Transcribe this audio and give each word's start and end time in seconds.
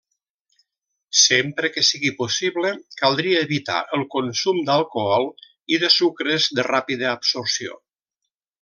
Sempre 1.23 1.69
que 1.75 1.83
sigui 1.89 2.11
possible 2.21 2.71
caldria 3.01 3.43
evitar 3.49 3.77
el 3.99 4.07
consum 4.15 4.63
d'alcohol 4.71 5.31
i 5.75 5.79
els 5.83 5.99
sucres 6.01 6.49
de 6.61 6.67
ràpida 6.73 7.13
absorció. 7.15 7.79